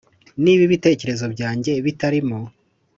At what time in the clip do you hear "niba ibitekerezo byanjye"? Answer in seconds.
0.43-1.71